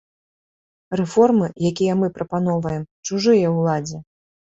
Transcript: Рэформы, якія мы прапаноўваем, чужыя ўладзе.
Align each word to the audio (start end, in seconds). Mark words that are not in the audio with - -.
Рэформы, 0.99 1.49
якія 1.71 1.93
мы 1.99 2.07
прапаноўваем, 2.15 2.87
чужыя 3.11 3.53
ўладзе. 3.59 4.01